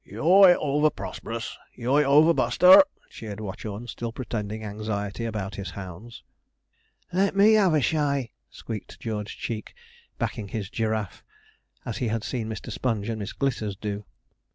'Yooi 0.03 0.55
over, 0.55 0.89
Prosperous! 0.89 1.59
Yooi 1.77 2.03
over, 2.03 2.33
Buster!' 2.33 2.81
cheered 3.11 3.39
Watchorn, 3.39 3.85
still 3.85 4.11
pretending 4.11 4.63
anxiety 4.63 5.25
about 5.25 5.53
his 5.57 5.69
hounds. 5.69 6.23
'Let 7.13 7.35
me 7.35 7.53
have 7.53 7.75
a 7.75 7.81
shy,' 7.81 8.31
squeaked 8.49 8.99
George 8.99 9.37
Cheek, 9.37 9.75
backing 10.17 10.47
his 10.47 10.71
giraffe, 10.71 11.23
as 11.85 11.97
he 11.97 12.07
had 12.07 12.23
seen 12.23 12.49
Mr. 12.49 12.71
Sponge 12.71 13.09
and 13.09 13.19
Miss 13.19 13.31
Glitters 13.33 13.75
do. 13.75 14.03